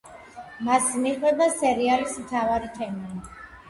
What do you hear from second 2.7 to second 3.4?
თემა.